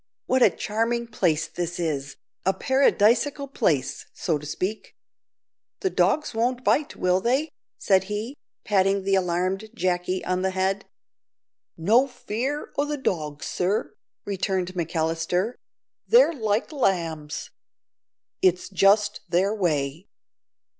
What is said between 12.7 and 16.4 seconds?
o' the dogs, sir," returned McAllister; "they're